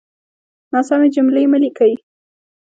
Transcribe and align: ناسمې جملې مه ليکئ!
ناسمې 0.73 1.07
جملې 1.15 1.43
مه 1.51 1.57
ليکئ! 1.61 1.93